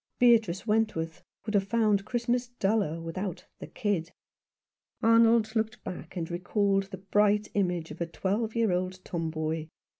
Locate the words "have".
1.53-1.67